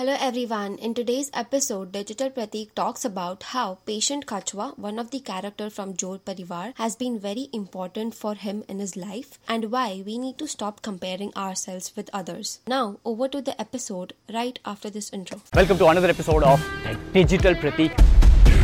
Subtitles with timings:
[0.00, 0.76] Hello everyone.
[0.76, 5.94] In today's episode, Digital Pratik talks about how Patient Kachwa, one of the character from
[5.94, 10.38] Jor Parivar, has been very important for him in his life and why we need
[10.38, 12.60] to stop comparing ourselves with others.
[12.66, 15.42] Now, over to the episode right after this intro.
[15.54, 16.66] Welcome to another episode of
[17.12, 17.92] Digital Pratik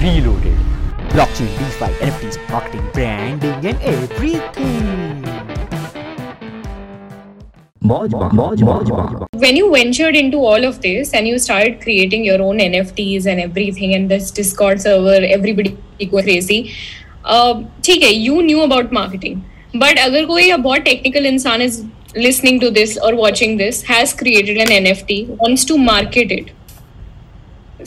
[0.01, 0.57] Reloaded.
[1.17, 5.36] blockchain, DeFi, NFTs, marketing, branding, and everything.
[9.44, 13.40] when you ventured into all of this and you started creating your own NFTs and
[13.40, 15.78] everything and this Discord server, everybody
[16.12, 16.60] go crazy.
[17.26, 19.42] Uh, ठीक है, you knew about marketing,
[19.76, 21.84] but अगर कोई या बहुत technical इंसान is
[22.16, 26.52] listening to this or watching this has created an NFT, wants to market it.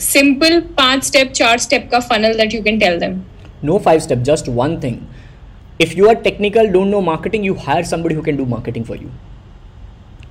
[0.07, 3.21] Simple पांच step, चार step का funnel that you can tell them.
[3.63, 5.07] No five step, just one thing.
[5.79, 8.95] If you are technical, don't know marketing, you hire somebody who can do marketing for
[8.95, 9.11] you.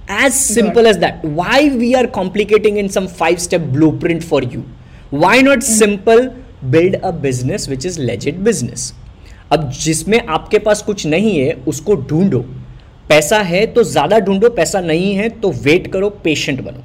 [0.10, 1.24] as simple as that.
[1.24, 4.64] Why we are complicating in some five step blueprint for you?
[5.12, 5.74] Why not mm-hmm.
[5.74, 6.36] simple
[6.72, 8.92] build a business which is legit business?
[9.52, 12.40] अब जिसमें आपके पास कुछ नहीं है उसको ढूंढो।
[13.10, 16.84] पैसा है तो ज़्यादा ढूंढो पैसा नहीं है तो वेट करो पेशेंट बनो।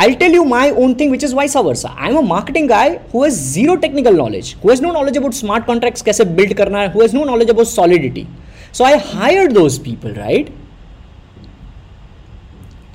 [0.00, 2.96] I tell you my own thing which is vice versa I am a marketing I
[3.14, 6.92] whose zero technical knowledge who has no knowledge about smart contract कैसे बिल्ड करना है
[6.92, 8.26] who has no knowledge about solidity
[8.72, 10.50] so I hire those people right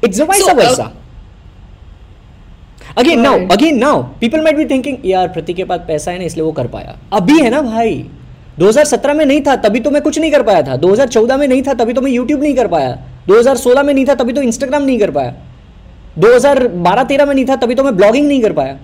[0.04, 0.88] It's the vice So, versa.
[2.96, 3.54] Again now, Right.
[3.54, 6.52] again now, people might be thinking, यार प्रतीक के पास पैसा है ना इसलिए वो
[6.60, 6.98] कर पाया.
[7.14, 7.96] अभी है ना भाई.
[8.60, 11.62] 2017 में नहीं था तभी तो मैं कुछ नहीं कर पाया था 2014 में नहीं
[11.68, 12.92] था तभी तो मैं YouTube नहीं कर पाया
[13.30, 15.34] 2016 में नहीं था तभी तो Instagram नहीं कर पाया
[16.20, 18.78] 2012-13 में नहीं था तभी तो मैं ब्लॉगिंग नहीं कर पाया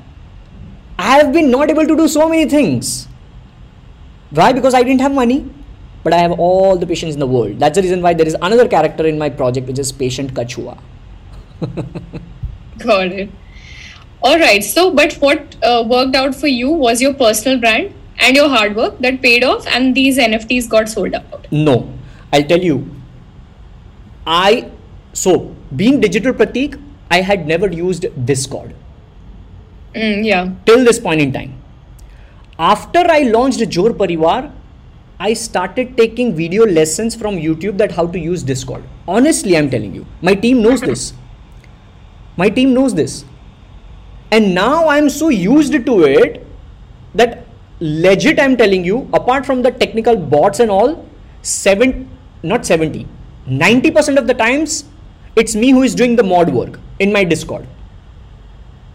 [1.00, 2.94] I have been not able to do so many things
[4.34, 5.38] why because I don't have money
[6.06, 8.36] but I have all the patience in the world that's the reason why there is
[8.36, 10.76] another character in my project which is patient कछुआ
[12.80, 13.30] Got it.
[14.22, 14.64] All right.
[14.64, 18.76] So, but what uh, worked out for you was your personal brand and your hard
[18.76, 21.48] work that paid off, and these NFTs got sold out.
[21.52, 21.92] No,
[22.34, 22.90] I'll tell you.
[24.28, 24.70] I
[25.14, 28.76] so being digital pratik, I had never used Discord
[29.96, 30.52] Mm, yeah.
[30.66, 31.56] till this point in time.
[32.60, 34.52] After I launched Jor Parivar,
[35.20, 38.84] I started taking video lessons from YouTube that how to use Discord.
[39.08, 41.14] Honestly, I'm telling you, my team knows this.
[42.40, 43.26] My team knows this.
[44.32, 46.46] And now I'm so used to it
[47.14, 47.46] that
[47.80, 51.06] legit I'm telling you, apart from the technical bots and all,
[51.42, 52.08] seven
[52.42, 53.06] not 70,
[53.48, 54.86] 90% of the times
[55.36, 57.68] it's me who is doing the mod work in my Discord.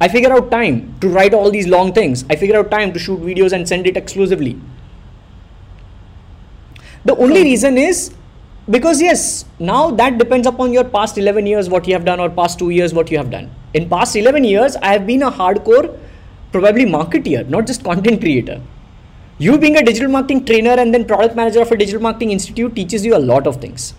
[0.00, 2.24] I figure out time to write all these long things.
[2.30, 4.58] I figure out time to shoot videos and send it exclusively.
[7.04, 8.14] The only reason is
[8.70, 12.30] because yes, now that depends upon your past 11 years what you have done or
[12.30, 13.50] past 2 years what you have done.
[13.74, 15.98] In past 11 years, I have been a hardcore
[16.52, 18.60] probably marketeer, not just content creator.
[19.38, 22.74] You being a digital marketing trainer and then product manager of a digital marketing institute
[22.74, 23.94] teaches you a lot of things.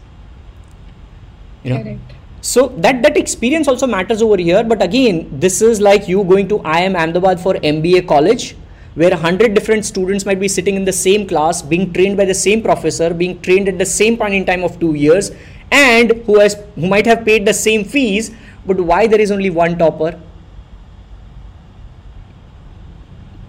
[1.63, 2.13] You know, Correct.
[2.41, 4.63] so that that experience also matters over here.
[4.63, 8.55] But again, this is like you going to IIM Ahmedabad for MBA college,
[8.95, 12.25] where a hundred different students might be sitting in the same class, being trained by
[12.25, 15.31] the same professor, being trained at the same point in time of two years,
[15.71, 18.31] and who has who might have paid the same fees.
[18.65, 20.19] But why there is only one topper?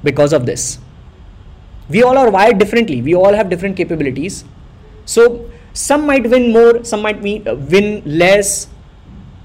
[0.02, 0.78] Because of this.
[1.88, 3.00] We all are wired differently.
[3.00, 4.44] We all have different capabilities.
[5.04, 8.68] So some might win more, some might win, uh, win less,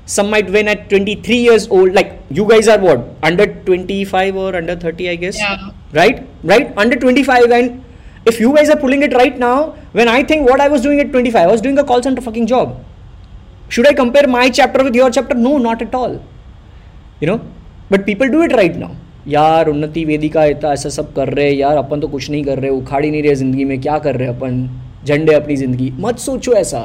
[0.05, 1.93] some might win at 23 years old.
[1.93, 5.37] Like you guys are what under 25 or under 30, I guess.
[5.37, 5.71] Yeah.
[5.93, 7.51] Right, right, under 25.
[7.51, 7.83] And
[8.25, 10.99] if you guys are pulling it right now, when I think what I was doing
[10.99, 12.83] at 25, I was doing a call center fucking job.
[13.69, 15.35] Should I compare my chapter with your chapter?
[15.35, 16.19] No, not at all.
[17.23, 17.35] You know
[17.91, 18.93] but people do it right now
[19.27, 22.59] यार उन्नति वेदिका इतना ऐसा सब कर रहे हैं यार अपन तो कुछ नहीं कर
[22.59, 24.55] रहे उखाड़ ही नहीं रहे ज़िंदगी में क्या कर रहे हैं अपन
[25.05, 26.81] झंडे अपनी ज़िंदगी मत सोचो ऐसा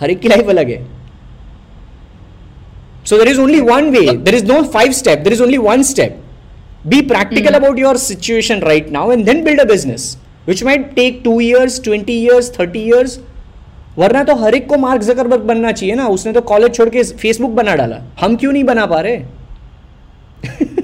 [0.00, 0.78] हर एक की लाइफ अलग है
[3.06, 5.82] so there is only one way there is no five step there is only one
[5.82, 6.17] step
[6.93, 11.23] be practical about your situation right now and then build a business which might take
[11.27, 13.19] 2 years 20 years 30 years
[13.97, 17.03] वरना तो हर एक को mark Zuckerberg बनना चाहिए ना उसने तो college छोड़ के
[17.23, 19.23] फेसबुक बना डाला हम क्यों नहीं बना पा रहे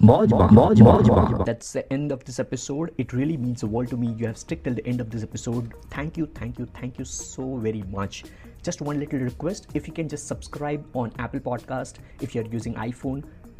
[0.00, 1.44] Moj Bang, Moj Moj Bang.
[1.46, 2.90] That's the end of this episode.
[2.96, 4.10] It really means the world to me.
[4.18, 5.72] You have stuck till the end of this episode.
[5.94, 8.20] Thank you, thank you, thank you so very much.
[8.62, 12.74] Just one little request if you can just subscribe on Apple Podcast if you're using
[12.74, 13.24] iPhone